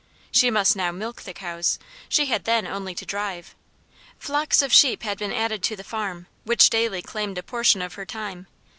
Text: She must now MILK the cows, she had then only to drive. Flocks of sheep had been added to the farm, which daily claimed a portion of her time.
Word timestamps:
She 0.31 0.49
must 0.49 0.75
now 0.75 0.91
MILK 0.91 1.21
the 1.21 1.31
cows, 1.33 1.77
she 2.09 2.25
had 2.25 2.45
then 2.45 2.65
only 2.65 2.95
to 2.95 3.05
drive. 3.05 3.53
Flocks 4.17 4.63
of 4.63 4.73
sheep 4.73 5.03
had 5.03 5.19
been 5.19 5.31
added 5.31 5.61
to 5.61 5.75
the 5.75 5.83
farm, 5.83 6.25
which 6.43 6.71
daily 6.71 7.03
claimed 7.03 7.37
a 7.37 7.43
portion 7.43 7.83
of 7.83 7.93
her 7.93 8.05
time. 8.07 8.47